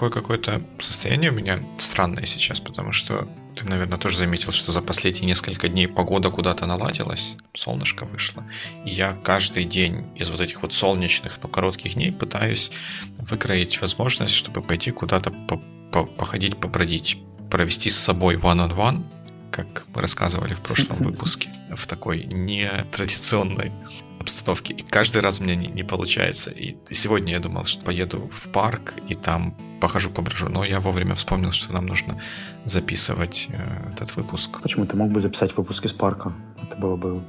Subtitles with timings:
[0.00, 4.80] такое какое-то состояние у меня странное сейчас, потому что ты, наверное, тоже заметил, что за
[4.80, 8.42] последние несколько дней погода куда-то наладилась, солнышко вышло.
[8.86, 12.70] И я каждый день из вот этих вот солнечных, но коротких дней пытаюсь
[13.18, 15.60] выкроить возможность, чтобы пойти куда-то по
[15.92, 17.18] по походить, побродить,
[17.50, 19.02] провести с собой one-on-one,
[19.50, 23.70] как мы рассказывали в прошлом выпуске, в такой нетрадиционной
[24.18, 24.72] обстановке.
[24.72, 26.50] И каждый раз у меня не, не получается.
[26.50, 30.48] И сегодня я думал, что поеду в парк и там похожу, поброжу.
[30.48, 32.20] Но я вовремя вспомнил, что нам нужно
[32.64, 34.60] записывать э, этот выпуск.
[34.62, 34.86] Почему?
[34.86, 36.32] Ты мог бы записать выпуск из парка.
[36.62, 37.22] Это было бы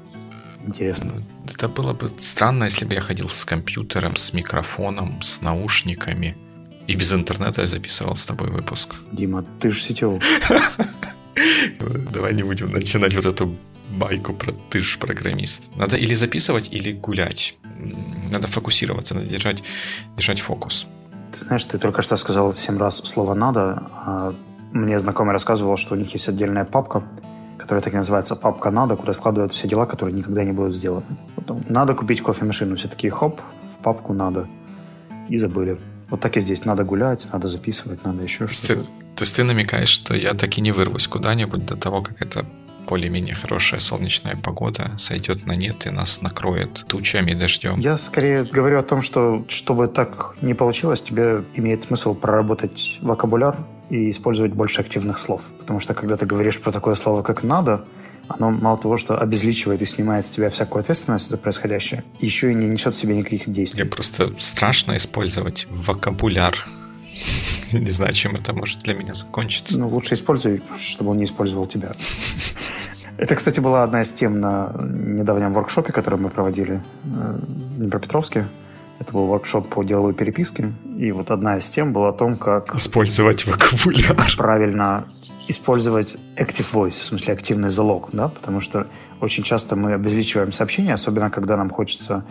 [0.67, 1.23] интересно.
[1.47, 6.35] Это было бы странно, если бы я ходил с компьютером, с микрофоном, с наушниками.
[6.87, 8.95] И без интернета я записывал с тобой выпуск.
[9.11, 10.19] Дима, ты же сетевой.
[12.13, 13.57] Давай не будем начинать вот эту
[13.91, 15.63] байку про ты же программист.
[15.75, 17.55] Надо или записывать, или гулять.
[18.31, 19.63] Надо фокусироваться, надо держать,
[20.17, 20.87] держать фокус.
[21.31, 23.83] Ты знаешь, ты только что сказал семь раз слово «надо».
[23.91, 24.35] А
[24.71, 27.03] мне знакомый рассказывал, что у них есть отдельная папка,
[27.57, 31.05] которая так и называется «папка надо», куда складывают все дела, которые никогда не будут сделаны.
[31.35, 32.75] Потом надо купить кофемашину.
[32.75, 33.41] Все такие хоп,
[33.75, 34.47] в папку надо.
[35.29, 35.77] И забыли.
[36.09, 36.65] Вот так и здесь.
[36.65, 38.83] Надо гулять, надо записывать, надо еще что-то.
[39.15, 42.45] То есть ты намекаешь, что я так и не вырвусь куда-нибудь до того, как это
[42.87, 47.79] более-менее хорошая солнечная погода сойдет на нет и нас накроет тучами и дождем.
[47.79, 53.57] Я скорее говорю о том, что чтобы так не получилось, тебе имеет смысл проработать вокабуляр
[53.89, 55.43] и использовать больше активных слов.
[55.59, 57.85] Потому что когда ты говоришь про такое слово, как «надо»,
[58.27, 62.53] оно мало того, что обезличивает и снимает с тебя всякую ответственность за происходящее, еще и
[62.53, 63.83] не несет в себе никаких действий.
[63.83, 66.55] Мне просто страшно использовать вокабуляр.
[67.79, 69.79] Не знаю, чем это может для меня закончиться.
[69.79, 71.93] Ну, лучше используй, чтобы он не использовал тебя.
[73.17, 78.47] Это, кстати, была одна из тем на недавнем воркшопе, который мы проводили э, в Днепропетровске.
[78.99, 80.73] Это был воркшоп по деловой переписке.
[80.97, 82.75] И вот одна из тем была о том, как...
[82.75, 84.15] Использовать вокабуляр.
[84.37, 85.07] Правильно
[85.47, 88.87] использовать active voice, в смысле активный залог, да, потому что
[89.19, 92.23] очень часто мы обезличиваем сообщения, особенно когда нам хочется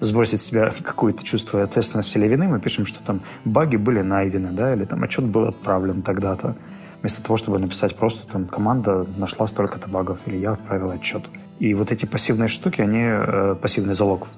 [0.00, 4.50] сбросить с себя какое-то чувство ответственности или вины, мы пишем, что там баги были найдены,
[4.52, 6.56] да, или там отчет был отправлен тогда-то,
[7.00, 11.24] вместо того, чтобы написать просто там команда нашла столько-то багов, или я отправил отчет.
[11.58, 14.28] И вот эти пассивные штуки, они э, пассивный залог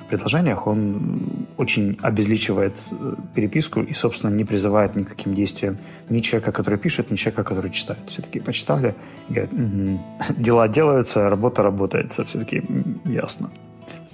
[0.00, 5.78] в предложениях, он очень обезличивает э, переписку и, собственно, не призывает никаким действиям
[6.08, 8.00] ни человека, который пишет, ни человека, который читает.
[8.08, 8.94] Все таки почитали,
[9.28, 10.00] говорят, угу.
[10.36, 12.24] дела делаются, работа работается.
[12.24, 12.62] Все таки
[13.04, 13.50] ясно.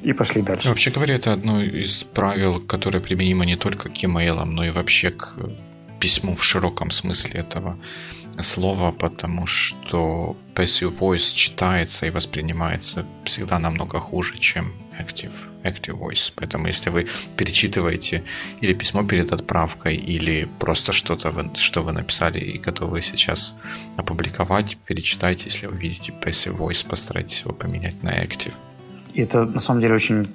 [0.03, 0.69] И пошли дальше.
[0.69, 5.11] Вообще говоря, это одно из правил, которое применимо не только к e-mail, но и вообще
[5.11, 5.37] к
[5.99, 7.79] письму в широком смысле этого
[8.41, 16.33] слова, потому что passive voice читается и воспринимается всегда намного хуже, чем active, active voice.
[16.35, 17.07] Поэтому если вы
[17.37, 18.25] перечитываете
[18.63, 23.57] или письмо перед отправкой, или просто что-то, что вы написали и готовы сейчас
[23.99, 25.45] опубликовать, перечитайте.
[25.47, 28.55] Если вы видите passive voice, постарайтесь его поменять на active.
[29.15, 30.29] Это на самом деле очень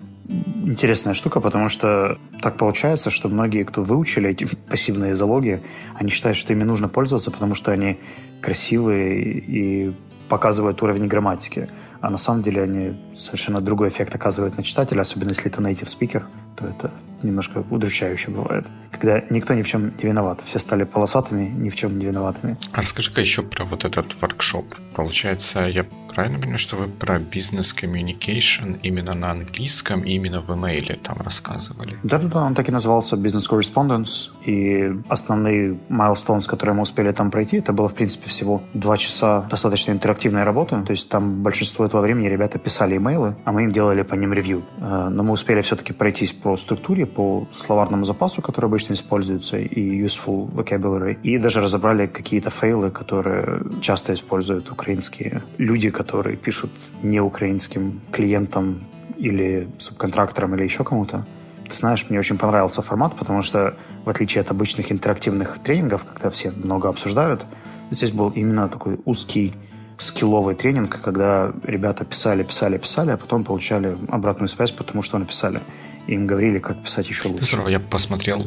[0.66, 5.62] интересная штука, потому что так получается, что многие, кто выучили эти пассивные залоги,
[5.94, 8.00] они считают, что ими нужно пользоваться, потому что они
[8.42, 9.94] красивые и
[10.28, 11.70] показывают уровень грамматики.
[12.02, 15.88] А на самом деле они совершенно другой эффект оказывают на читателя, особенно если это native
[15.88, 16.24] speaker,
[16.56, 16.92] то это
[17.24, 18.66] немножко удручающе бывает.
[18.92, 20.40] Когда никто ни в чем не виноват.
[20.46, 22.58] Все стали полосатыми, ни в чем не виноватыми.
[22.74, 24.66] А расскажи-ка еще про вот этот воркшоп.
[24.96, 25.86] Получается, я
[26.16, 31.98] правильно понимаю, что вы про бизнес-коммуникейшн именно на английском именно в имейле там рассказывали?
[32.04, 34.30] Да-да-да, он так и назывался Business Correspondence.
[34.46, 39.42] И основные milestones, которые мы успели там пройти, это было, в принципе, всего два часа
[39.50, 40.82] достаточно интерактивной работы.
[40.86, 44.34] То есть там большинство этого времени ребята писали имейлы, а мы им делали по ним
[44.34, 44.64] ревью.
[44.78, 50.06] Э, но мы успели все-таки пройтись по структуре, по словарному запасу, который обычно используется, и
[50.06, 56.05] useful vocabulary, и даже разобрали какие-то фейлы, которые часто используют украинские люди, которые
[56.44, 56.72] пишут
[57.04, 58.84] не украинским клиентам
[59.18, 61.26] или субконтракторам или еще кому-то.
[61.70, 66.30] Ты знаешь, мне очень понравился формат, потому что, в отличие от обычных интерактивных тренингов, когда
[66.30, 67.46] все много обсуждают,
[67.92, 69.54] здесь был именно такой узкий
[69.98, 75.62] скилловый тренинг, когда ребята писали, писали, писали, а потом получали обратную связь, потому что написали
[76.08, 77.46] им говорили, как писать еще лучше.
[77.46, 78.44] Здорово, я посмотрел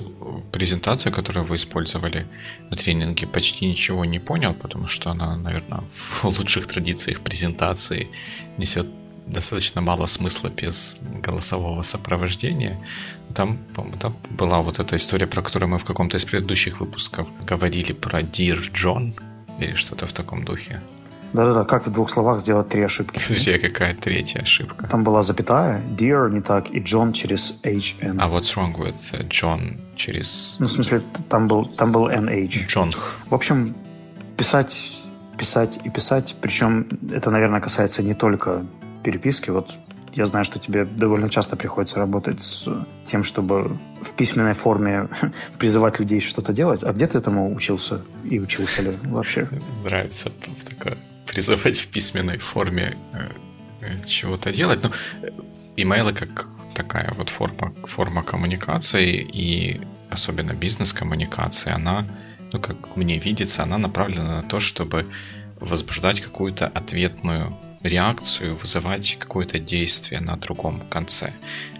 [0.53, 2.27] презентацию, которую вы использовали
[2.71, 8.09] на тренинге, почти ничего не понял, потому что она, наверное, в лучших традициях презентации
[8.59, 8.87] несет
[9.27, 12.79] достаточно мало смысла без голосового сопровождения.
[13.35, 13.59] Там,
[14.01, 18.21] там была вот эта история, про которую мы в каком-то из предыдущих выпусков говорили про
[18.21, 19.15] Dear John
[19.61, 20.81] или что-то в таком духе.
[21.33, 23.21] Да-да-да, как в двух словах сделать три ошибки.
[23.29, 24.87] Подожди, какая третья ошибка?
[24.87, 28.17] Там была запятая, dear не так, и John через HN.
[28.19, 30.57] А what's wrong with John через...
[30.59, 32.67] Ну, в смысле, там был, там был NH.
[32.67, 32.93] Джон.
[33.29, 33.75] В общем,
[34.37, 34.97] писать,
[35.37, 38.65] писать и писать, причем это, наверное, касается не только
[39.03, 39.51] переписки.
[39.51, 39.71] Вот
[40.15, 42.67] я знаю, что тебе довольно часто приходится работать с
[43.05, 45.09] тем, чтобы в письменной форме
[45.59, 46.83] призывать людей что-то делать.
[46.83, 49.49] А где ты этому учился и учился ли вообще?
[49.85, 50.31] Нравится
[50.69, 50.97] такое
[51.39, 52.97] призывать в письменной форме
[53.81, 54.83] э, чего-то делать.
[54.83, 54.91] Ну,
[55.77, 59.81] имейлы как такая вот форма, форма коммуникации и
[60.11, 62.05] особенно бизнес-коммуникации, она,
[62.53, 65.07] ну, как мне видится, она направлена на то, чтобы
[65.61, 71.33] возбуждать какую-то ответную реакцию, вызывать какое-то действие на другом конце.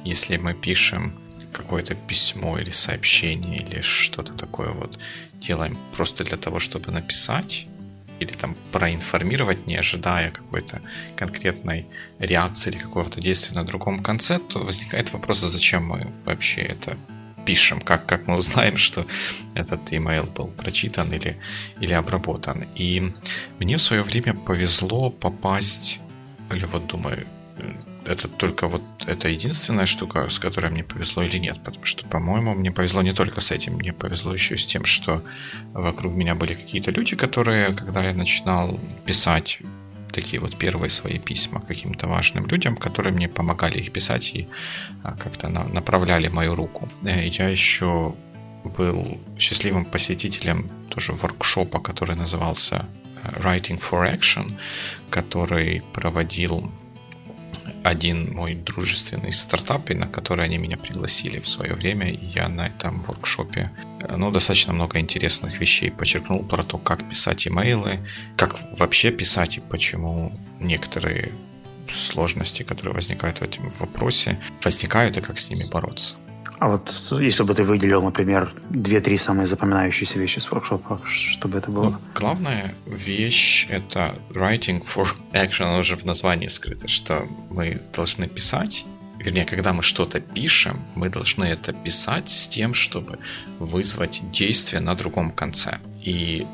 [0.05, 1.19] Если мы пишем
[1.53, 5.01] какое-то письмо или сообщение или что-то такое вот
[5.49, 7.67] делаем просто для того, чтобы написать
[8.21, 10.81] или там проинформировать, не ожидая какой-то
[11.17, 11.87] конкретной
[12.19, 16.97] реакции или какого-то действия на другом конце, то возникает вопрос, а зачем мы вообще это
[17.45, 19.07] пишем, как, как мы узнаем, что
[19.55, 21.37] этот email был прочитан или,
[21.81, 22.67] или обработан.
[22.75, 23.13] И
[23.59, 26.01] мне в свое время повезло попасть,
[26.51, 27.27] или вот думаю,
[28.09, 32.55] это только вот это единственная штука, с которой мне повезло или нет, потому что, по-моему,
[32.55, 35.23] мне повезло не только с этим, мне повезло еще и с тем, что
[35.75, 39.59] вокруг меня были какие-то люди, которые, когда я начинал писать
[40.13, 44.49] такие вот первые свои письма каким-то важным людям, которые мне помогали их писать и
[45.03, 46.89] а, как-то направляли мою руку.
[47.05, 48.15] Э, я еще
[48.65, 52.87] был счастливым посетителем тоже воркшопа, который назывался
[53.23, 54.59] э, Writing for Action,
[55.11, 56.73] который проводил
[57.85, 62.49] один мой дружественный стартап, и на который они меня пригласили в свое время, и я
[62.49, 63.71] на этом воркшопе
[64.01, 67.99] э, ну, достаточно много интересных вещей подчеркнул про то, как писать имейлы,
[68.37, 71.33] как вообще писать и почему некоторые
[71.91, 76.17] сложности, которые возникают в этом вопросе, возникают и как с ними бороться.
[76.61, 81.59] А вот если бы ты выделил, например, две-три самые запоминающиеся вещи с воркшопа, что бы
[81.59, 81.91] это было?
[81.91, 88.27] Ну, главная вещь— это writing for action, она уже в названии скрыто, что мы должны
[88.27, 88.87] писать,
[89.19, 93.19] вернее, когда мы что-то пишем, мы должны это писать с тем, чтобы
[93.61, 95.79] вызвать действие на другом конце.
[96.03, 96.45] И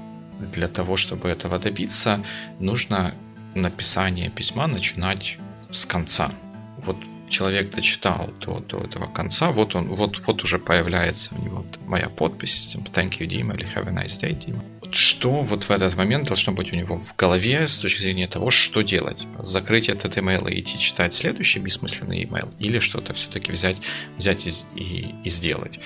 [0.52, 2.22] для того, чтобы этого добиться,
[2.58, 3.14] нужно
[3.54, 5.38] написание письма начинать
[5.70, 6.30] с конца.
[6.78, 6.96] Вот
[7.34, 12.08] человек дочитал до, до этого конца, вот он, вот, вот уже появляется у него моя
[12.08, 14.62] подпись, thank you, Дима, или have a nice day, Дима.
[14.90, 18.50] Что вот в этот момент должно быть у него в голове с точки зрения того,
[18.50, 19.26] что делать?
[19.40, 23.76] Закрыть этот email и идти читать следующий бессмысленный email, или что-то все-таки взять,
[24.16, 24.50] взять и,
[24.80, 25.80] и, и сделать.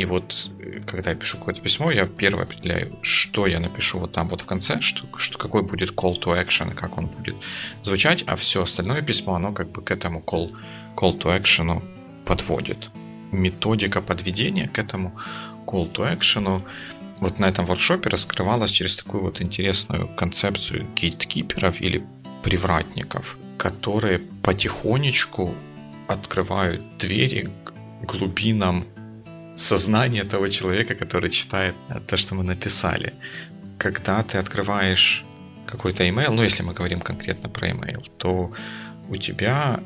[0.00, 4.12] И вот, э, когда я пишу какое-то письмо, я первое определяю, что я напишу вот
[4.12, 7.36] там вот в конце, что, что какой будет call to action, как он будет
[7.82, 10.56] звучать, а все остальное письмо, оно как бы к этому call,
[10.96, 11.82] call to action
[12.24, 12.90] подводит.
[13.30, 15.14] Методика подведения к этому
[15.66, 16.62] call to action
[17.20, 22.02] вот на этом воркшопе раскрывалась через такую вот интересную концепцию гейткиперов или
[22.42, 25.54] привратников, которые потихонечку
[26.08, 28.86] открывают двери к глубинам
[29.56, 31.74] сознание того человека, который читает
[32.06, 33.12] то, что мы написали.
[33.78, 35.24] Когда ты открываешь
[35.66, 38.52] какой-то email, ну, если мы говорим конкретно про email, то
[39.08, 39.80] у тебя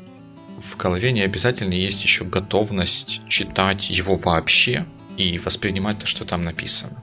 [0.57, 4.85] в голове не обязательно есть еще готовность читать его вообще
[5.17, 7.01] и воспринимать то, что там написано.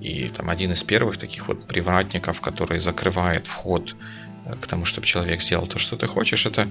[0.00, 3.94] И там один из первых таких вот привратников, который закрывает вход
[4.60, 6.68] к тому, чтобы человек сделал то, что ты хочешь, это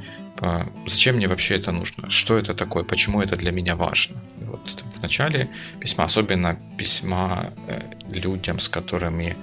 [0.87, 4.21] зачем мне вообще это нужно, что это такое, почему это для меня важно.
[4.41, 7.79] И вот в начале письма, особенно письма э,
[8.09, 9.37] людям, с которыми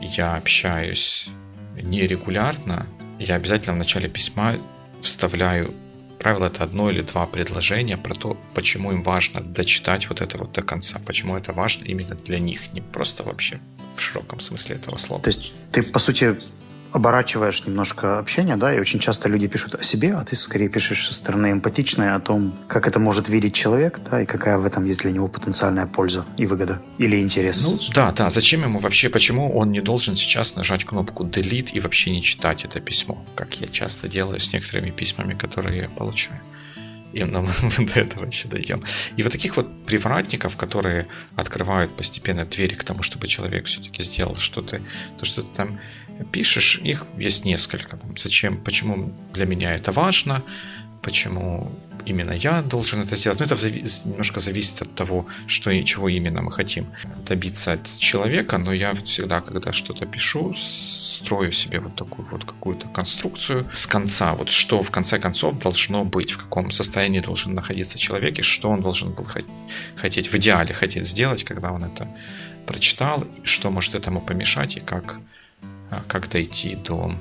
[0.00, 1.28] я общаюсь
[1.82, 2.86] нерегулярно,
[3.18, 4.54] я обязательно в начале письма
[5.00, 5.74] вставляю
[6.18, 10.52] правило, это одно или два предложения про то, почему им важно дочитать вот это вот
[10.52, 13.60] до конца, почему это важно именно для них, не просто вообще
[13.96, 15.22] в широком смысле этого слова.
[15.22, 16.38] То есть ты, по сути,
[16.92, 21.06] оборачиваешь немножко общение, да, и очень часто люди пишут о себе, а ты скорее пишешь
[21.06, 24.84] со стороны эмпатичной о том, как это может видеть человек, да, и какая в этом
[24.84, 27.62] есть для него потенциальная польза и выгода или интерес.
[27.64, 31.80] Ну, да, да, зачем ему вообще, почему он не должен сейчас нажать кнопку delete и
[31.80, 36.40] вообще не читать это письмо, как я часто делаю с некоторыми письмами, которые я получаю.
[37.12, 38.82] И нам мы до этого еще дойдем.
[39.16, 44.36] И вот таких вот привратников, которые открывают постепенно двери к тому, чтобы человек все-таки сделал
[44.36, 44.80] что-то,
[45.18, 45.80] то, что ты там
[46.32, 47.96] пишешь, их есть несколько.
[47.96, 50.42] Там, зачем, почему для меня это важно,
[51.02, 51.72] почему
[52.06, 53.40] именно я должен это сделать.
[53.40, 53.56] Но это
[54.08, 56.86] немножко зависит от того, что и чего именно мы хотим
[57.26, 58.58] добиться от человека.
[58.58, 64.34] Но я всегда, когда что-то пишу, строю себе вот такую вот какую-то конструкцию с конца.
[64.34, 68.70] Вот что в конце концов должно быть, в каком состоянии должен находиться человек и что
[68.70, 69.26] он должен был
[69.96, 72.08] хотеть, в идеале хотеть сделать, когда он это
[72.66, 75.18] прочитал, что может этому помешать и как,
[76.06, 77.12] как дойти до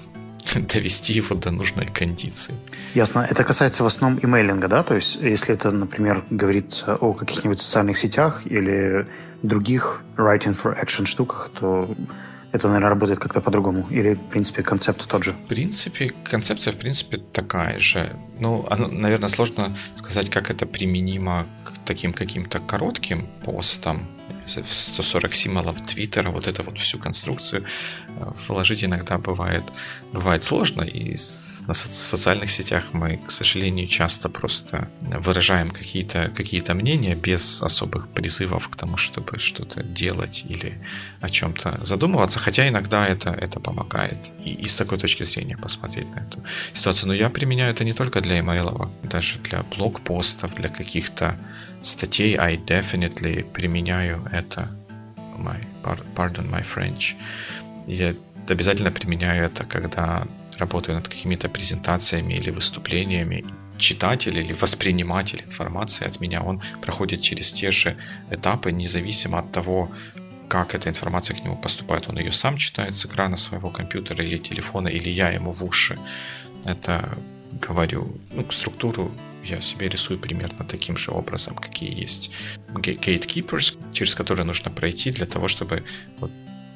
[0.74, 2.56] довести его до нужной кондиции.
[2.94, 3.28] Ясно.
[3.30, 4.84] Это касается в основном имейлинга, да?
[4.84, 9.08] То есть, если это, например, говорится о каких-нибудь социальных сетях или
[9.44, 11.96] других writing for action штуках, то
[12.52, 13.88] это, наверное, работает как-то по-другому?
[13.92, 15.32] Или, в принципе, концепт тот же?
[15.32, 18.10] В принципе, концепция, в принципе, такая же.
[18.40, 24.08] Ну, оно, наверное, сложно сказать, как это применимо к таким каким-то коротким постам,
[24.48, 27.66] в 140 символов Твиттера, вот эту вот всю конструкцию
[28.08, 29.64] э, вложить иногда бывает,
[30.14, 31.18] бывает сложно, и
[31.68, 38.70] в социальных сетях мы, к сожалению, часто просто выражаем какие-то какие мнения без особых призывов
[38.70, 40.82] к тому, чтобы что-то делать или
[41.22, 44.18] о чем-то задумываться, хотя иногда это, это помогает.
[44.46, 47.08] И, и с такой точки зрения посмотреть на эту ситуацию.
[47.08, 51.38] Но я применяю это не только для имейлов, даже для блокпостов, для каких-то
[51.82, 54.70] статей I definitely применяю это.
[55.38, 55.64] My,
[56.16, 57.16] pardon my French.
[57.86, 58.14] Я
[58.50, 63.46] обязательно применяю это, когда работаю над какими-то презентациями или выступлениями.
[63.78, 67.96] Читатель или восприниматель информации от меня, он проходит через те же
[68.32, 69.92] этапы, независимо от того,
[70.50, 72.10] как эта информация к нему поступает.
[72.10, 76.00] Он ее сам читает с экрана своего компьютера или телефона, или я ему в уши.
[76.66, 77.18] Это
[77.62, 79.12] говорю, ну, структуру
[79.50, 82.32] я себе рисую примерно таким же образом, какие есть
[82.74, 85.84] gatekeepers, через которые нужно пройти для того, чтобы
[86.20, 86.32] вот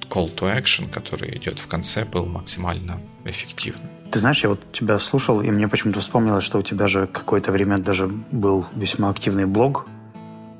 [0.09, 3.89] call to action, который идет в конце, был максимально эффективным.
[4.11, 7.51] Ты знаешь, я вот тебя слушал, и мне почему-то вспомнилось, что у тебя же какое-то
[7.51, 9.87] время даже был весьма активный блог.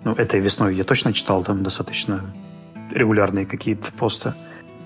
[0.05, 2.33] Ну, этой весной я точно читал там достаточно
[2.91, 4.33] регулярные какие-то посты.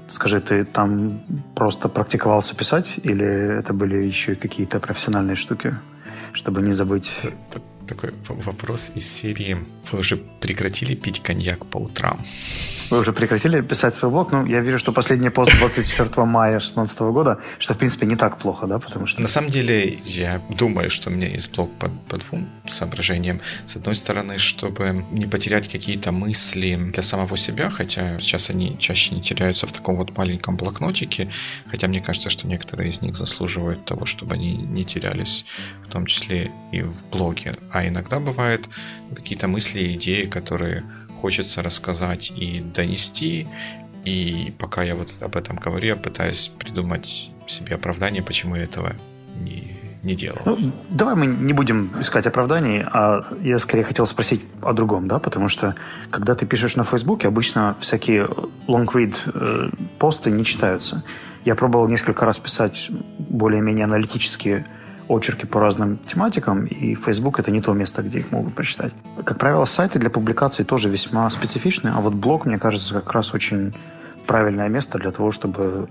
[0.07, 1.21] Скажи, ты там
[1.55, 3.25] просто практиковался писать, или
[3.59, 5.75] это были еще какие-то профессиональные штуки?
[6.33, 7.11] Чтобы не забыть.
[7.87, 9.57] Такой вопрос из серии.
[9.91, 12.19] Вы уже прекратили пить коньяк по утрам?
[12.89, 14.31] Вы уже прекратили писать свой блог?
[14.31, 18.37] Ну, я вижу, что последний пост 24 мая 2016 года, что, в принципе, не так
[18.37, 18.79] плохо, да?
[18.79, 19.21] Потому что...
[19.21, 23.41] На самом деле, я думаю, что у меня есть блог по, по двум соображениям.
[23.65, 29.15] С одной стороны, чтобы не потерять какие-то мысли для самого себя, хотя сейчас они чаще
[29.15, 31.29] не теряются в таком вот маленьком блокнотике,
[31.67, 35.45] хотя мне кажется, что некоторые из них заслуживают того, чтобы они не терялись,
[35.83, 37.55] в том числе и в блоге.
[37.75, 38.69] А иногда бывают
[39.13, 40.85] какие-то мысли идеи, которые
[41.19, 43.47] хочется рассказать и донести.
[44.05, 48.93] И пока я вот об этом говорю, я пытаюсь придумать себе оправдание, почему я этого
[49.35, 50.39] не, не делал.
[50.45, 55.19] Ну, давай мы не будем искать оправданий, а я скорее хотел спросить о другом, да,
[55.19, 55.75] потому что
[56.11, 58.25] когда ты пишешь на Фейсбуке, обычно всякие
[58.67, 61.03] long-read э, посты не читаются.
[61.43, 62.89] Я пробовал несколько раз писать
[63.19, 64.65] более-менее аналитические
[65.07, 68.93] очерки по разным тематикам, и Facebook это не то место, где их могут прочитать.
[69.23, 73.33] Как правило, сайты для публикаций тоже весьма специфичны, а вот блог, мне кажется, как раз
[73.33, 73.73] очень
[74.25, 75.87] правильное место для того, чтобы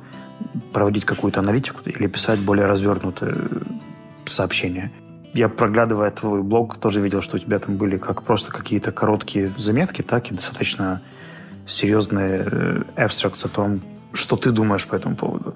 [0.72, 3.36] проводить какую-то аналитику или писать более развернутые
[4.24, 4.90] сообщения.
[5.32, 9.52] Я, проглядывая твой блог, тоже видел, что у тебя там были как просто какие-то короткие
[9.56, 11.02] заметки, так и достаточно
[11.66, 13.80] серьезные э, о том,
[14.12, 15.54] что ты думаешь по этому поводу.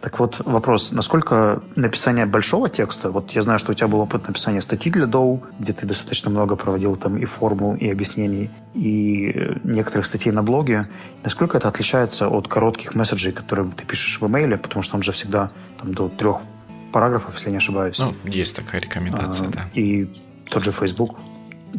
[0.00, 4.26] Так вот, вопрос, насколько написание большого текста, вот я знаю, что у тебя был опыт
[4.26, 9.58] написания статьи для Доу, где ты достаточно много проводил там и формул, и объяснений, и
[9.62, 10.88] некоторых статей на блоге,
[11.22, 15.12] насколько это отличается от коротких месседжей, которые ты пишешь в имейле, потому что он же
[15.12, 16.38] всегда там, до трех
[16.92, 17.98] параграфов, если не ошибаюсь.
[17.98, 19.64] Ну, есть такая рекомендация, а, да.
[19.74, 20.08] И
[20.48, 21.18] тот же Facebook.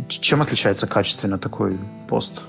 [0.08, 2.42] Чем отличается качественно такой пост?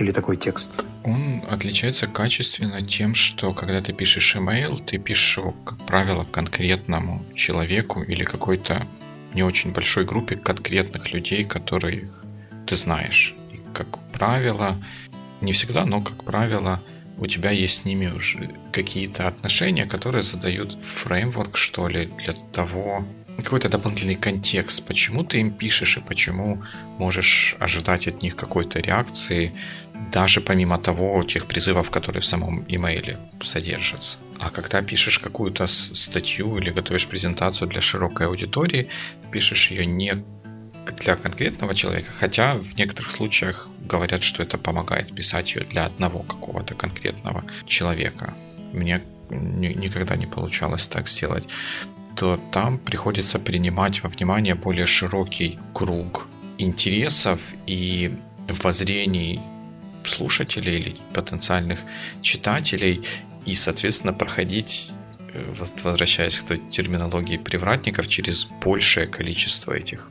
[0.00, 0.84] Или такой текст?
[1.04, 7.24] Он отличается качественно тем, что когда ты пишешь email, ты пишешь его, как правило, конкретному
[7.34, 8.86] человеку или какой-то
[9.34, 12.24] не очень большой группе конкретных людей, которых
[12.66, 13.34] ты знаешь.
[13.52, 14.76] И, как правило,
[15.40, 16.82] не всегда, но, как правило,
[17.18, 23.04] у тебя есть с ними уже какие-то отношения, которые задают фреймворк, что ли, для того,
[23.42, 26.62] какой-то дополнительный контекст, почему ты им пишешь и почему
[26.98, 29.52] можешь ожидать от них какой-то реакции,
[30.12, 34.18] даже помимо того, тех призывов, которые в самом имейле содержатся.
[34.38, 38.88] А когда пишешь какую-то статью или готовишь презентацию для широкой аудитории,
[39.32, 40.14] пишешь ее не
[40.96, 46.20] для конкретного человека, хотя в некоторых случаях говорят, что это помогает писать ее для одного
[46.22, 48.34] какого-то конкретного человека.
[48.72, 51.44] Мне никогда не получалось так сделать
[52.18, 56.26] то там приходится принимать во внимание более широкий круг
[56.58, 58.12] интересов и
[58.48, 59.40] воззрений
[60.04, 61.78] слушателей или потенциальных
[62.20, 63.04] читателей
[63.46, 64.92] и, соответственно, проходить,
[65.32, 70.10] э, возвращаясь к той терминологии привратников, через большее количество этих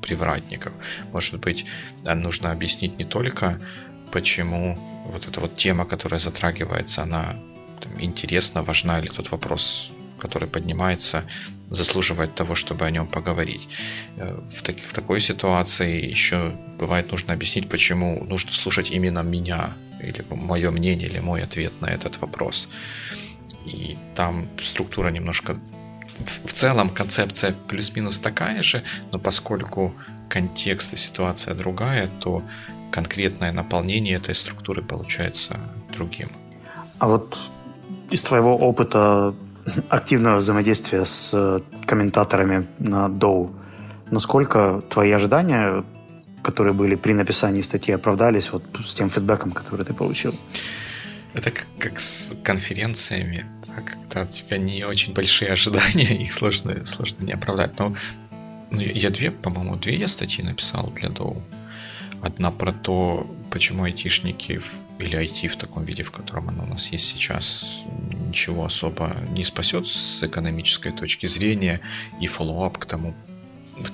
[0.00, 0.72] привратников.
[1.12, 1.66] Может быть,
[2.04, 3.60] нужно объяснить не только,
[4.12, 4.78] почему
[5.12, 7.36] вот эта вот тема, которая затрагивается, она
[7.82, 9.93] там, интересна, важна, или тот вопрос,
[10.24, 11.24] который поднимается,
[11.70, 13.68] заслуживает того, чтобы о нем поговорить.
[14.16, 19.74] Э, в, так, в такой ситуации еще бывает нужно объяснить, почему нужно слушать именно меня,
[20.02, 22.68] или мое мнение, или мой ответ на этот вопрос.
[23.66, 25.56] И там структура немножко...
[26.46, 29.92] В целом концепция плюс-минус такая же, но поскольку
[30.28, 32.42] контекст и ситуация другая, то
[32.90, 35.58] конкретное наполнение этой структуры получается
[35.92, 36.28] другим.
[36.98, 37.38] А вот
[38.10, 39.34] из твоего опыта
[39.88, 43.54] активного взаимодействия с э, комментаторами на Доу.
[44.10, 45.84] Насколько твои ожидания,
[46.42, 50.34] которые были при написании статьи, оправдались вот с тем фидбэком, который ты получил?
[51.32, 56.84] Это как, как с конференциями, да, когда у тебя не очень большие ожидания, их сложно,
[56.84, 57.78] сложно не оправдать.
[57.78, 57.94] Но
[58.70, 61.42] ну, я две, по-моему, две я статьи написал для DOU.
[62.22, 64.60] Одна про то, почему айтишники
[64.98, 67.84] или IT в таком виде, в котором оно у нас есть сейчас,
[68.28, 71.80] ничего особо не спасет с экономической точки зрения,
[72.20, 73.14] и follow-up к тому,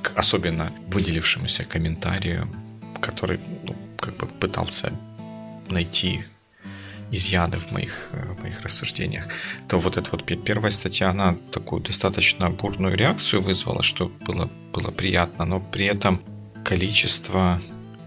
[0.02, 2.48] к особенно выделившемуся комментарию,
[3.00, 4.92] который ну, как бы пытался
[5.68, 6.24] найти
[7.10, 9.28] изъяны в моих, в моих рассуждениях,
[9.68, 14.90] то вот эта вот первая статья, она такую достаточно бурную реакцию вызвала, что было, было
[14.90, 16.22] приятно, но при этом
[16.64, 17.60] количество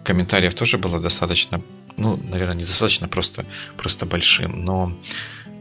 [0.04, 1.62] комментариев тоже было достаточно
[1.98, 3.46] ну, наверное, недостаточно просто,
[3.78, 4.98] просто большим, но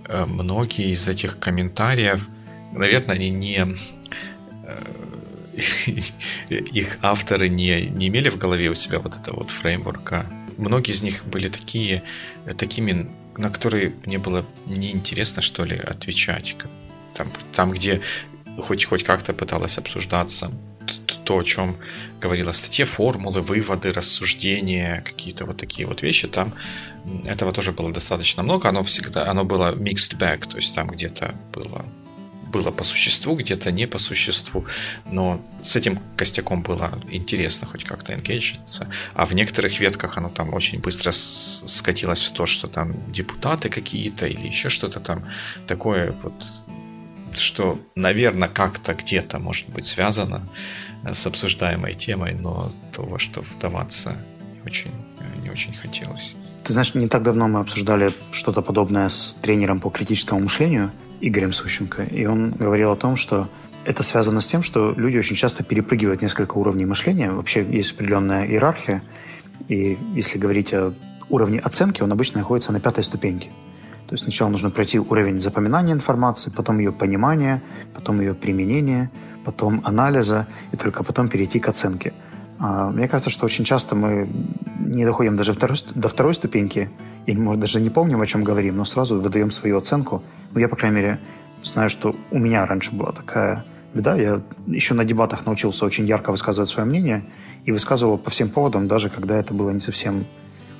[0.08, 2.28] э, многие из этих комментариев,
[2.72, 3.66] наверное, они не
[4.64, 4.84] э,
[6.48, 10.26] их авторы не, не имели в голове у себя вот этого вот фреймворка.
[10.56, 12.02] Многие из них были такие,
[12.56, 16.56] такими, на которые мне было неинтересно, что ли, отвечать.
[17.14, 18.00] Там, там где
[18.58, 20.50] хоть, хоть как-то пыталось обсуждаться
[21.24, 21.76] то, о чем
[22.22, 26.54] говорила в статье, формулы, выводы, рассуждения, какие-то вот такие вот вещи, там
[27.24, 28.68] этого тоже было достаточно много.
[28.68, 31.84] Оно всегда, оно было mixed bag, то есть там где-то было
[32.52, 34.66] было по существу, где-то не по существу,
[35.06, 38.88] но с этим костяком было интересно хоть как-то энгейджиться.
[39.14, 44.26] А в некоторых ветках оно там очень быстро скатилось в то, что там депутаты какие-то
[44.26, 45.24] или еще что-то там
[45.66, 46.34] такое вот
[47.36, 50.48] что, наверное, как-то где-то может быть связано
[51.04, 54.16] э, с обсуждаемой темой, но то, во что вдаваться
[54.64, 56.34] очень, э, не очень хотелось.
[56.64, 61.52] Ты знаешь, не так давно мы обсуждали что-то подобное с тренером по критическому мышлению Игорем
[61.52, 63.48] Сущенко, и он говорил о том, что
[63.84, 67.32] это связано с тем, что люди очень часто перепрыгивают несколько уровней мышления.
[67.32, 69.02] Вообще есть определенная иерархия,
[69.68, 70.94] и если говорить о
[71.28, 73.50] уровне оценки, он обычно находится на пятой ступеньке.
[74.12, 77.62] То есть сначала нужно пройти уровень запоминания информации, потом ее понимания,
[77.94, 79.10] потом ее применения,
[79.42, 82.12] потом анализа, и только потом перейти к оценке.
[82.58, 84.28] А, мне кажется, что очень часто мы
[84.80, 85.54] не доходим даже
[85.94, 86.90] до второй ступеньки,
[87.24, 90.22] или, может, даже не помним, о чем говорим, но сразу выдаем свою оценку.
[90.52, 91.18] Ну, я, по крайней мере,
[91.62, 94.14] знаю, что у меня раньше была такая беда.
[94.16, 97.24] Я еще на дебатах научился очень ярко высказывать свое мнение
[97.64, 100.26] и высказывал по всем поводам, даже когда это было не совсем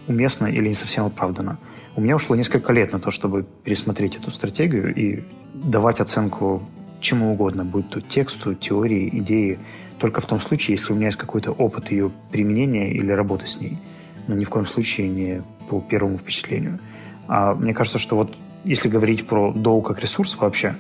[0.07, 1.57] уместно или не совсем оправдано.
[1.95, 6.63] У меня ушло несколько лет на то, чтобы пересмотреть эту стратегию и давать оценку
[7.01, 9.59] чему угодно, будь то тексту, теории, идеи,
[9.99, 13.61] только в том случае, если у меня есть какой-то опыт ее применения или работы с
[13.61, 13.79] ней.
[14.27, 16.79] Но ни в коем случае не по первому впечатлению.
[17.29, 20.77] А мне кажется, что вот если говорить про доу как ресурс вообще,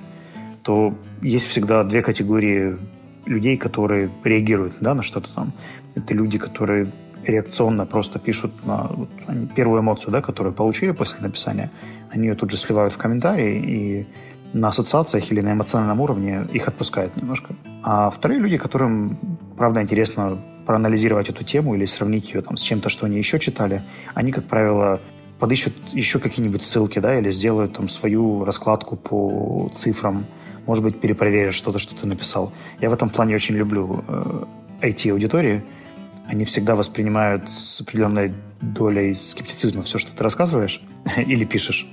[0.62, 2.78] то есть всегда две категории
[3.26, 5.52] людей, которые реагируют да, на что-то там.
[5.94, 6.90] Это люди, которые
[7.24, 9.08] реакционно просто пишут на вот,
[9.54, 11.70] первую эмоцию, да, которую получили после написания,
[12.10, 14.06] они ее тут же сливают в комментарии и
[14.52, 17.54] на ассоциациях или на эмоциональном уровне их отпускают немножко.
[17.82, 19.18] А вторые люди, которым,
[19.56, 23.82] правда, интересно проанализировать эту тему или сравнить ее там, с чем-то, что они еще читали,
[24.14, 25.00] они, как правило,
[25.38, 30.24] подыщут еще какие-нибудь ссылки, да, или сделают там свою раскладку по цифрам,
[30.66, 32.52] может быть, перепроверят что-то, что ты написал.
[32.80, 34.44] Я в этом плане очень люблю э,
[34.82, 35.62] IT-аудитории,
[36.32, 40.80] они всегда воспринимают с определенной долей скептицизма все, что ты рассказываешь
[41.18, 41.86] или пишешь.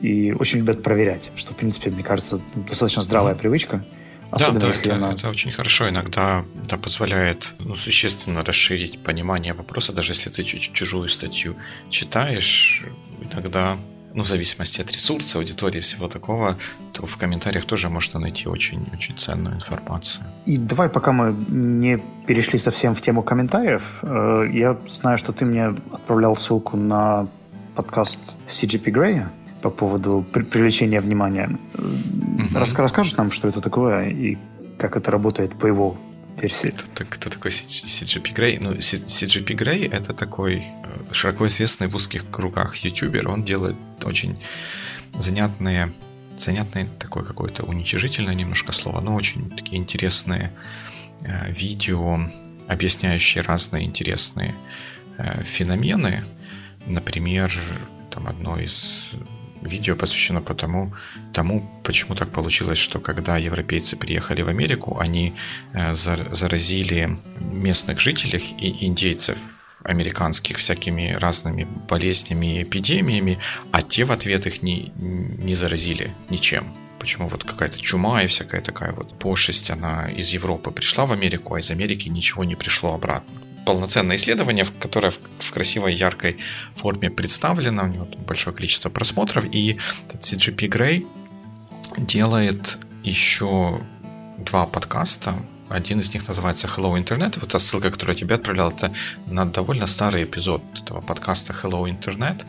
[0.00, 3.84] И очень любят проверять, что, в принципе, мне кажется, достаточно здравая привычка.
[4.30, 5.12] Особенно да, да, если это, она...
[5.12, 5.88] это очень хорошо.
[5.88, 11.56] Иногда да, позволяет ну, существенно расширить понимание вопроса, даже если ты чужую статью
[11.90, 12.84] читаешь,
[13.20, 13.76] иногда
[14.14, 16.56] ну, в зависимости от ресурса, аудитории, всего такого,
[16.92, 20.24] то в комментариях тоже можно найти очень-очень ценную информацию.
[20.46, 25.44] И давай, пока мы не перешли совсем в тему комментариев, э, я знаю, что ты
[25.44, 27.26] мне отправлял ссылку на
[27.74, 29.26] подкаст CGP Grey
[29.62, 31.56] по поводу привлечения внимания.
[31.74, 32.58] Угу.
[32.58, 34.36] расскажешь нам, что это такое и
[34.78, 35.96] как это работает по его
[36.40, 36.68] версии?
[36.68, 38.58] Кто, кто такой CGP Grey?
[38.60, 43.28] Ну, CGP Grey— это такой э, широко известный в узких кругах ютубер.
[43.28, 44.38] Он делает очень
[45.14, 45.92] занятные,
[46.36, 50.52] занятные такое какое-то уничижительное немножко слово, но очень такие интересные
[51.20, 52.20] э, видео,
[52.68, 54.54] объясняющие разные интересные
[55.18, 56.24] э, феномены.
[56.86, 57.52] Например,
[58.10, 59.10] там одно из
[59.62, 60.94] видео посвящено потому,
[61.32, 65.34] тому, почему так получилось, что когда европейцы приехали в Америку, они
[65.72, 69.38] э, заразили местных жителей и индейцев
[69.84, 73.38] американских всякими разными болезнями и эпидемиями,
[73.72, 76.72] а те в ответ их не, не заразили ничем.
[77.00, 81.54] Почему вот какая-то чума и всякая такая вот пошесть, она из Европы пришла в Америку,
[81.54, 86.38] а из Америки ничего не пришло обратно полноценное исследование, которое в красивой, яркой
[86.74, 87.84] форме представлено.
[87.84, 89.44] У него большое количество просмотров.
[89.52, 91.06] И этот CGP Grey
[91.98, 93.80] делает еще
[94.38, 95.34] два подкаста.
[95.68, 97.38] Один из них называется Hello Internet.
[97.40, 98.92] Вот та ссылка, которую я тебе отправлял, это
[99.26, 102.44] на довольно старый эпизод этого подкаста Hello Internet,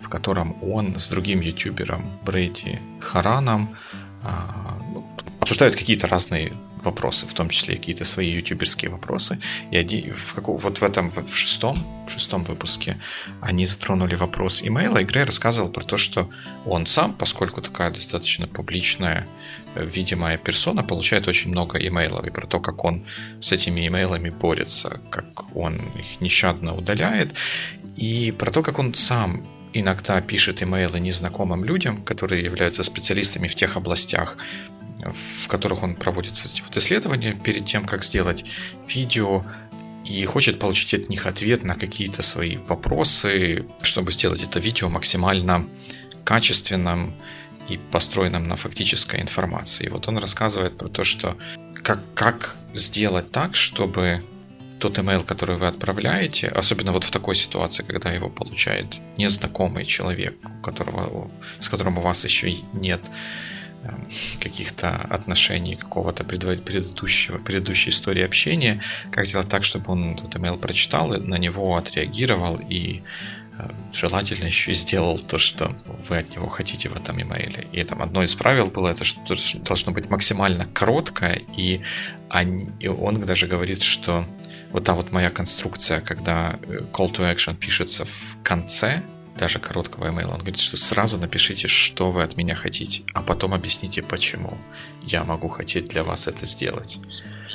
[0.00, 3.76] в котором он с другим ютубером Брэди Хараном
[4.92, 5.06] ну,
[5.40, 6.52] обсуждают какие-то разные
[6.84, 9.38] вопросы, в том числе какие-то свои ютуберские вопросы.
[9.70, 12.96] И один, в каком, вот в этом, в шестом, в шестом выпуске
[13.40, 16.30] они затронули вопрос имейла, и Грей рассказывал про то, что
[16.66, 19.26] он сам, поскольку такая достаточно публичная,
[19.74, 23.04] э, видимая персона, получает очень много имейлов, и про то, как он
[23.40, 27.34] с этими имейлами борется, как он их нещадно удаляет,
[27.96, 33.54] и про то, как он сам иногда пишет имейлы незнакомым людям, которые являются специалистами в
[33.54, 34.36] тех областях,
[35.42, 38.44] в которых он проводит эти вот исследования перед тем, как сделать
[38.86, 39.44] видео,
[40.04, 45.68] и хочет получить от них ответ на какие-то свои вопросы, чтобы сделать это видео максимально
[46.24, 47.14] качественным
[47.68, 49.86] и построенным на фактической информации.
[49.86, 51.36] И вот он рассказывает про то, что
[51.74, 54.22] как, как сделать так, чтобы
[54.78, 58.86] тот email, который вы отправляете, особенно вот в такой ситуации, когда его получает
[59.16, 63.10] незнакомый человек, которого, с которым у вас еще нет
[63.84, 64.08] Эм,
[64.40, 71.08] каких-то отношений, какого-то предыдущего, предыдущей истории общения, как сделать так, чтобы он этот email прочитал,
[71.08, 73.02] на него отреагировал и
[73.92, 75.74] желательно еще и сделал то, что
[76.08, 77.66] вы от него хотите в этом имейле.
[77.72, 81.82] И там одно из правил было, это что должно быть максимально короткое, и,
[82.30, 84.24] он даже говорит, что
[84.70, 89.02] вот та вот моя конструкция, когда э, call to action пишется в конце
[89.38, 90.32] даже короткого имейла.
[90.32, 94.58] Он говорит, что сразу напишите, что вы от меня хотите, а потом объясните, почему
[95.02, 96.98] я могу хотеть для вас это сделать.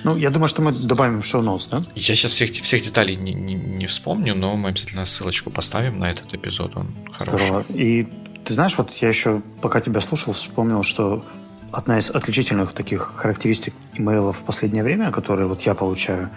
[0.04, 1.84] Ну, я думаю, что мы добавим в шоу-ноутс, да?
[1.96, 6.10] Я сейчас всех, всех деталей не, не, не вспомню, но мы обязательно ссылочку поставим на
[6.12, 7.46] этот эпизод, он хороший.
[7.46, 7.66] Здорово.
[7.70, 8.08] И
[8.44, 11.24] ты знаешь, вот я еще, пока тебя слушал, вспомнил, что
[11.72, 16.30] одна из отличительных таких характеристик имейлов в последнее время, которые вот я получаю,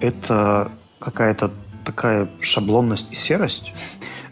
[0.00, 1.50] это какая-то
[1.84, 3.72] такая шаблонность и серость,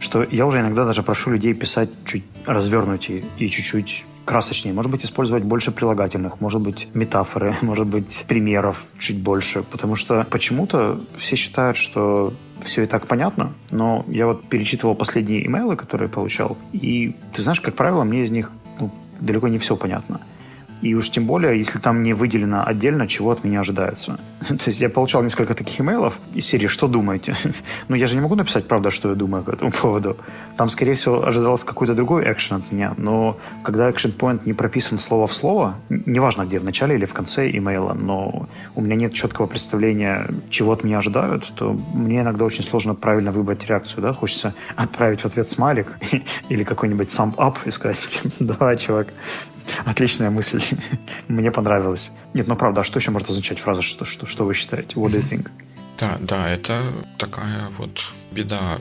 [0.01, 4.75] что я уже иногда даже прошу людей писать чуть развернутее и чуть-чуть красочнее.
[4.75, 9.63] Может быть, использовать больше прилагательных, может быть, метафоры, может быть, примеров чуть больше.
[9.63, 12.33] Потому что почему-то все считают, что
[12.63, 17.61] все и так понятно, но я вот перечитывал последние имейлы, которые получал, и ты знаешь,
[17.61, 20.21] как правило, мне из них ну, далеко не все понятно.
[20.85, 24.19] И уж тем более, если там не выделено отдельно, чего от меня ожидается.
[24.49, 27.35] То есть я получал несколько таких имейлов из серии «Что думаете?».
[27.89, 30.19] Но я же не могу написать, правда, что я думаю по этому поводу.
[30.59, 32.93] Там, скорее всего, ожидался какой-то другой экшен от меня.
[32.99, 37.15] Но когда экшен point не прописан слово в слово, неважно где, в начале или в
[37.15, 42.45] конце имейла, но у меня нет четкого представления, чего от меня ожидают, то мне иногда
[42.45, 44.03] очень сложно правильно выбрать реакцию.
[44.03, 44.13] Да?
[44.13, 45.97] Хочется отправить в ответ смайлик
[46.51, 47.99] или какой-нибудь sum up и сказать,
[48.39, 49.09] давай, чувак,
[49.85, 50.63] Отличная мысль.
[51.29, 52.11] Мне понравилось.
[52.35, 55.11] Нет, ну правда, а что еще может означать фраза «что, что, что вы считаете?» What
[55.11, 55.51] do you think?
[55.99, 56.83] Да, да, это
[57.19, 58.79] такая вот беда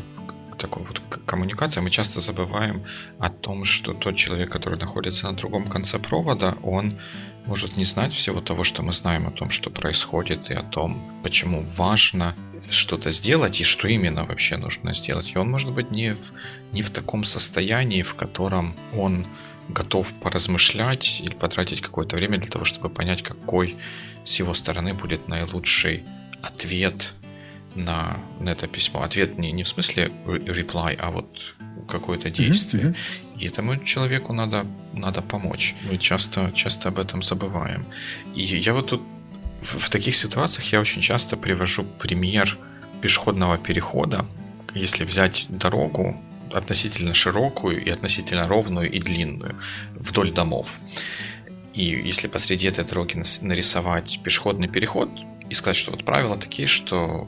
[0.58, 2.84] такой вот коммуникация, мы часто забываем
[3.19, 6.98] о том, что тот человек, который находится на другом конце провода, он
[7.46, 11.19] может не знать всего того, что мы знаем о том, что происходит, и о том,
[11.24, 12.36] почему важно
[12.69, 15.34] что-то сделать, и что именно вообще нужно сделать.
[15.36, 16.32] И он может быть не в,
[16.72, 19.28] не в таком состоянии, в котором он
[19.69, 23.76] готов поразмышлять или потратить какое-то время для того, чтобы понять, какой
[24.23, 26.04] с его стороны будет наилучший
[26.41, 27.13] ответ
[27.76, 29.02] на, на это письмо.
[29.04, 31.56] Ответ не, не в смысле reply, а вот
[31.88, 32.84] какое-то действие.
[32.84, 33.39] Mm-hmm.
[33.39, 35.76] И этому человеку надо, надо помочь.
[35.89, 37.86] Мы часто, часто об этом забываем.
[38.36, 39.02] И я вот тут
[39.62, 42.58] в, в таких ситуациях я очень часто привожу пример
[43.02, 44.26] пешеходного перехода.
[44.76, 46.21] Если взять дорогу
[46.54, 49.56] относительно широкую и относительно ровную и длинную
[49.96, 50.80] вдоль домов.
[51.74, 55.10] И если посреди этой дороги нарисовать пешеходный переход
[55.50, 57.28] и сказать, что вот правила такие, что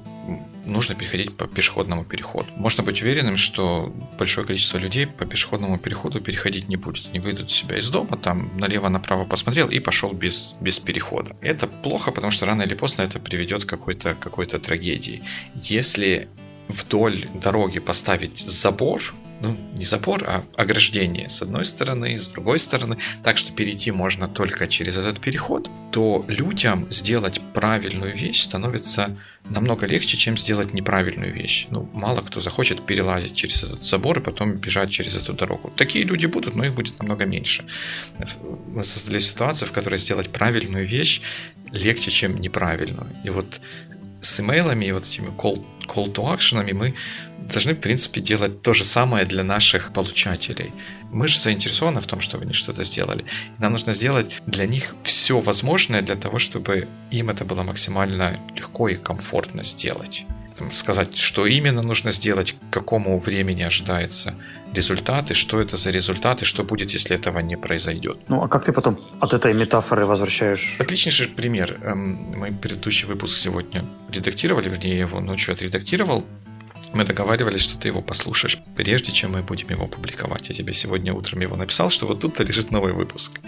[0.65, 2.47] нужно переходить по пешеходному переходу.
[2.55, 7.07] Можно быть уверенным, что большое количество людей по пешеходному переходу переходить не будет.
[7.07, 11.35] Они выйдут себя из дома, там налево-направо посмотрел и пошел без, без перехода.
[11.41, 15.23] Это плохо, потому что рано или поздно это приведет к какой-то какой трагедии.
[15.55, 16.27] Если
[16.67, 19.01] вдоль дороги поставить забор,
[19.41, 24.27] ну, не забор, а ограждение с одной стороны, с другой стороны, так что перейти можно
[24.27, 29.17] только через этот переход, то людям сделать правильную вещь становится
[29.49, 31.67] намного легче, чем сделать неправильную вещь.
[31.69, 35.71] Ну, мало кто захочет перелазить через этот забор и потом бежать через эту дорогу.
[35.75, 37.65] Такие люди будут, но их будет намного меньше.
[38.67, 41.21] Мы создали ситуацию, в которой сделать правильную вещь
[41.71, 43.07] легче, чем неправильную.
[43.23, 43.61] И вот
[44.21, 46.95] с имейлами и вот этими call, call to action мы
[47.53, 50.73] должны, в принципе, делать то же самое для наших получателей.
[51.11, 53.25] Мы же заинтересованы в том, чтобы они что-то сделали.
[53.59, 58.89] Нам нужно сделать для них все возможное для того, чтобы им это было максимально легко
[58.89, 60.25] и комфортно сделать
[60.57, 64.35] там, сказать, что именно нужно сделать, к какому времени ожидается
[64.73, 68.17] результат, и что это за результат, и что будет, если этого не произойдет.
[68.27, 70.75] Ну, а как ты потом от этой метафоры возвращаешь?
[70.79, 71.77] Отличнейший пример.
[71.83, 76.25] Эм, мы предыдущий выпуск сегодня редактировали, вернее, его ночью отредактировал.
[76.93, 80.49] Мы договаривались, что ты его послушаешь, прежде чем мы будем его публиковать.
[80.49, 83.41] Я тебе сегодня утром его написал, что вот тут лежит новый выпуск.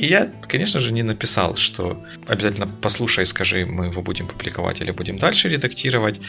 [0.00, 4.92] И я, конечно же, не написал, что обязательно послушай, скажи, мы его будем публиковать или
[4.92, 6.22] будем дальше редактировать.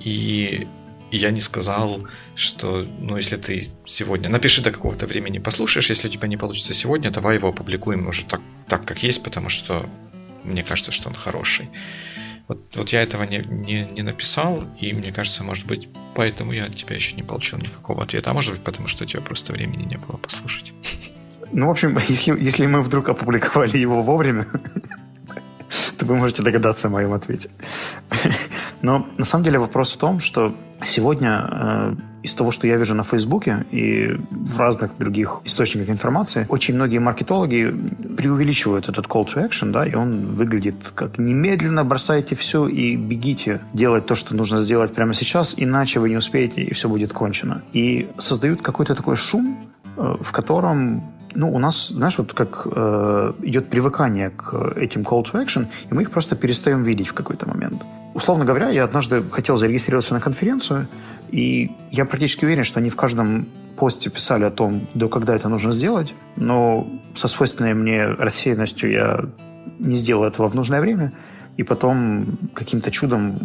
[0.00, 0.66] И
[1.12, 6.10] я не сказал, что, ну, если ты сегодня, напиши до какого-то времени, послушаешь, если у
[6.10, 9.86] тебя не получится сегодня, давай его опубликуем уже так, так как есть, потому что
[10.42, 11.68] мне кажется, что он хороший.
[12.48, 16.64] Вот, вот я этого не, не, не написал, и мне кажется, может быть, поэтому я
[16.64, 18.30] от тебя еще не получил никакого ответа.
[18.30, 20.72] А может быть, потому что у тебя просто времени не было послушать.
[21.52, 24.46] Ну, в общем, если, если мы вдруг опубликовали его вовремя,
[25.98, 27.50] то вы можете догадаться о моем ответе.
[28.82, 32.94] Но на самом деле вопрос в том, что сегодня э, из того, что я вижу
[32.94, 37.74] на Фейсбуке и в разных других источниках информации, очень многие маркетологи
[38.16, 43.60] преувеличивают этот call to action, да, и он выглядит как немедленно бросайте все и бегите
[43.72, 47.62] делать то, что нужно сделать прямо сейчас, иначе вы не успеете, и все будет кончено.
[47.72, 51.02] И создают какой-то такой шум, э, в котором
[51.34, 55.94] ну, у нас, знаешь, вот как э, идет привыкание к этим call to action, и
[55.94, 57.82] мы их просто перестаем видеть в какой-то момент.
[58.14, 60.88] Условно говоря, я однажды хотел зарегистрироваться на конференцию,
[61.30, 65.48] и я практически уверен, что они в каждом посте писали о том, до когда это
[65.48, 69.24] нужно сделать, но со свойственной мне рассеянностью я
[69.78, 71.12] не сделал этого в нужное время,
[71.56, 73.38] и потом каким-то чудом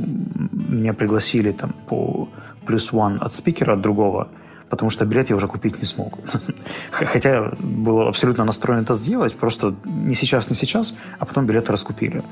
[0.51, 2.27] меня пригласили там по
[2.65, 4.27] плюс one от спикера, от другого–
[4.69, 6.19] потому что билет я уже купить не смог.
[6.91, 12.23] Хотя был абсолютно настроен это сделать, просто не сейчас, не сейчас, а потом билеты раскупили.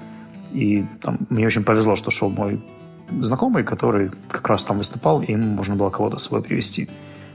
[0.52, 2.62] И там, мне очень повезло, что шел мой
[3.22, 6.90] знакомый, который как раз там выступал, и ему можно было кого-то с собой привести.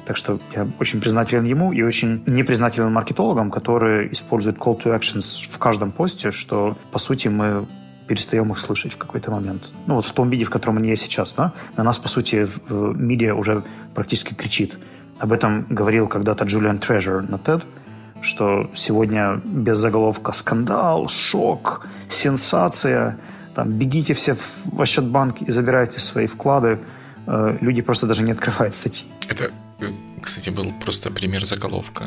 [0.07, 5.47] Так что я очень признателен ему и очень непризнателен маркетологам, которые используют call to actions
[5.51, 7.67] в каждом посте, что, по сути, мы
[8.09, 9.71] перестаем их слышать в какой-то момент.
[9.87, 12.49] Ну вот в том виде, в котором они есть сейчас, да, на нас, по сути,
[12.69, 13.63] в медиа уже
[13.95, 14.79] практически кричит.
[15.19, 17.63] Об этом говорил когда-то Джулиан Трежер на TED,
[18.23, 23.19] что сегодня без заголовка «скандал», «шок», «сенсация»,
[23.55, 26.79] там, «бегите все в Ощадбанк и забирайте свои вклады»,
[27.27, 29.07] э, люди просто даже не открывают статьи.
[29.29, 29.87] Это, э,
[30.23, 32.05] кстати, был просто пример заголовка.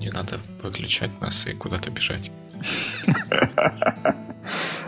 [0.00, 2.30] Не надо выключать нас и куда-то бежать.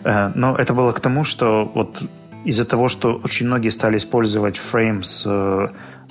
[0.07, 2.03] Э, но это было к тому, что вот
[2.45, 5.69] из-за того, что очень многие стали использовать фрейм с э,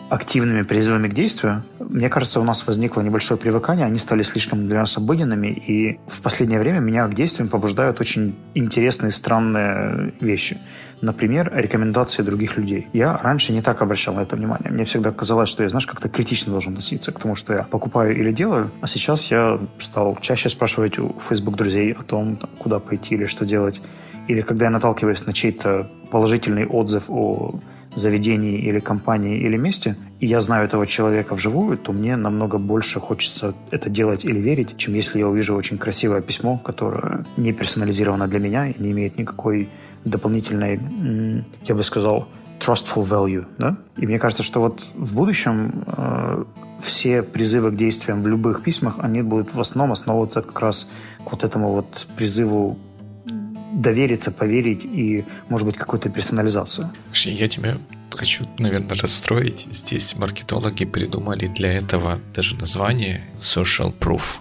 [0.10, 4.80] активными призывами к действию, мне кажется, у нас возникло небольшое привыкание, они стали слишком для
[4.80, 10.58] нас обыденными, и в последнее время меня к действиям побуждают очень интересные, странные вещи.
[11.02, 12.88] Например, рекомендации других людей.
[12.94, 14.72] Я раньше не так обращал на это внимание.
[14.72, 18.18] Мне всегда казалось, что я, знаешь, как-то критично должен относиться к тому, что я покупаю
[18.18, 18.72] или делаю.
[18.82, 23.46] А сейчас я стал чаще спрашивать у Facebook друзей о том, куда пойти или что
[23.46, 23.82] делать.
[24.28, 27.60] Или когда я наталкиваюсь на чей-то положительный отзыв о
[27.96, 33.00] заведении или компании или месте, и я знаю этого человека вживую, то мне намного больше
[33.00, 38.28] хочется это делать или верить, чем если я увижу очень красивое письмо, которое не персонализировано
[38.28, 39.70] для меня и не имеет никакой
[40.04, 40.80] дополнительной,
[41.64, 42.28] я бы сказал,
[42.60, 43.78] trustful value, да?
[43.98, 46.46] И мне кажется, что вот в будущем э,
[46.82, 50.90] все призывы к действиям в любых письмах, они будут в основном основываться как раз
[51.26, 52.78] к вот этому вот призыву
[53.76, 56.90] довериться, поверить и, может быть, какую-то персонализацию.
[57.14, 57.78] Я тебя
[58.10, 59.68] хочу, наверное, расстроить.
[59.72, 64.40] Здесь маркетологи придумали для этого даже название social proof.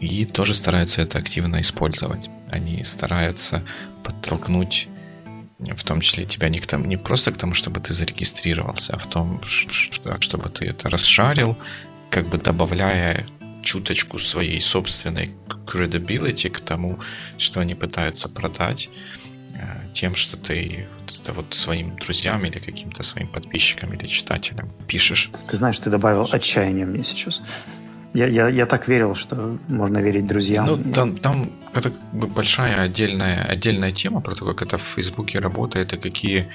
[0.00, 2.28] И тоже стараются это активно использовать.
[2.50, 3.62] Они стараются
[4.02, 4.88] подтолкнуть
[5.58, 8.98] в том числе тебя не, к тому, не просто к тому, чтобы ты зарегистрировался, а
[8.98, 11.56] в том, чтобы ты это расшарил,
[12.10, 13.26] как бы добавляя
[13.64, 15.30] чуточку своей собственной
[15.66, 16.98] credibility к тому,
[17.38, 18.90] что они пытаются продать
[19.54, 24.70] э, тем, что ты вот это вот своим друзьям или каким-то своим подписчикам или читателям
[24.86, 25.30] пишешь.
[25.50, 27.42] Ты знаешь, ты добавил отчаяние мне сейчас.
[28.14, 30.66] Я, я, я так верил, что можно верить друзьям.
[30.66, 34.82] Ну, там, там это как бы большая отдельная, отдельная тема про то, как это в
[34.82, 36.46] Фейсбуке работает и какие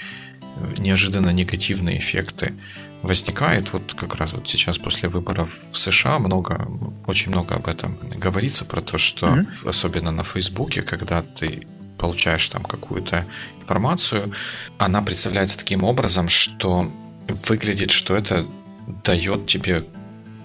[0.56, 2.54] э, неожиданно негативные эффекты
[3.01, 3.73] возникает.
[3.73, 6.67] Вот как раз вот сейчас после выборов в США много,
[7.07, 9.69] очень много об этом говорится, про то, что mm-hmm.
[9.69, 13.25] особенно на Фейсбуке, когда ты получаешь там какую-то
[13.62, 14.33] информацию,
[14.77, 16.91] она представляется таким образом, что
[17.47, 18.47] выглядит, что это
[19.03, 19.85] дает тебе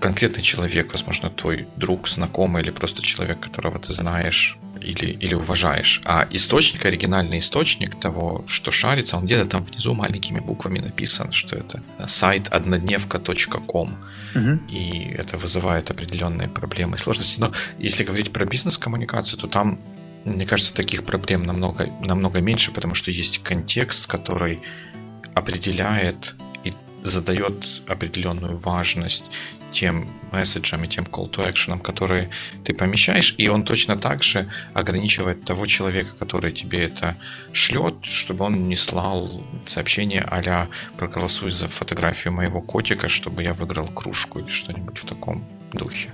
[0.01, 6.01] конкретный человек, возможно, твой друг, знакомый или просто человек, которого ты знаешь или, или уважаешь.
[6.05, 11.57] А источник, оригинальный источник того, что шарится, он где-то там внизу маленькими буквами написан, что
[11.57, 13.99] это сайт однодневка.ком.
[14.35, 14.59] Угу.
[14.71, 17.41] И это вызывает определенные проблемы и сложности.
[17.41, 19.79] Но если говорить про бизнес-коммуникацию, то там
[20.25, 24.63] мне кажется, таких проблем намного, намного меньше, потому что есть контекст, который
[25.35, 26.35] определяет
[26.65, 29.31] и задает определенную важность
[29.75, 32.31] тем месседжам и тем call to action, которые
[32.65, 37.17] ты помещаешь, и он точно так же ограничивает того человека, который тебе это
[37.53, 43.89] шлет, чтобы он не слал сообщение а проголосуй за фотографию моего котика, чтобы я выиграл
[43.89, 46.11] кружку или что-нибудь в таком духе.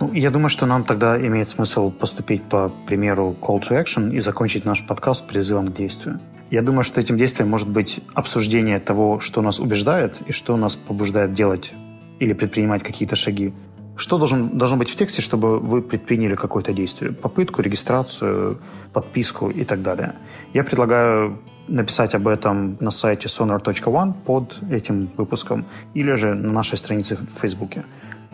[0.00, 4.20] Ну, я думаю, что нам тогда имеет смысл поступить по примеру call to action и
[4.20, 6.20] закончить наш подкаст призывом к действию.
[6.50, 10.76] Я думаю, что этим действием может быть обсуждение того, что нас убеждает и что нас
[10.76, 11.72] побуждает делать
[12.18, 13.52] или предпринимать какие-то шаги.
[13.96, 17.12] Что должен, должно быть в тексте, чтобы вы предприняли какое-то действие?
[17.12, 18.58] Попытку, регистрацию,
[18.92, 20.14] подписку и так далее.
[20.52, 26.78] Я предлагаю написать об этом на сайте sonar.one под этим выпуском или же на нашей
[26.78, 27.84] странице в Фейсбуке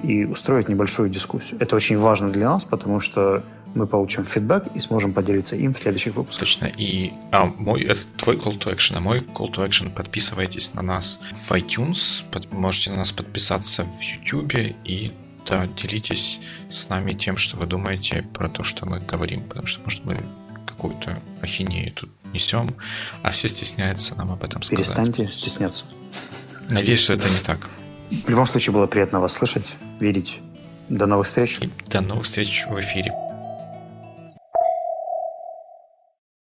[0.03, 1.59] и устроить небольшую дискуссию.
[1.61, 5.78] Это очень важно для нас, потому что мы получим фидбэк и сможем поделиться им в
[5.78, 6.40] следующих выпусках.
[6.40, 6.66] Точно.
[6.66, 10.82] И а, мой, это твой call to action, а мой call to action подписывайтесь на
[10.82, 15.12] нас в iTunes, под, можете на нас подписаться в YouTube и
[15.48, 19.80] да, делитесь с нами тем, что вы думаете про то, что мы говорим, потому что,
[19.82, 20.16] может, мы
[20.66, 22.74] какую-то ахинею тут несем,
[23.22, 24.85] а все стесняются нам об этом сказать.
[24.85, 25.85] Перестаньте стесняться.
[26.70, 27.68] Надеюсь, что это не так.
[28.11, 29.66] В любом случае было приятно вас слышать,
[29.98, 30.38] видеть.
[30.88, 31.58] До новых встреч.
[31.61, 33.12] И до новых встреч в эфире.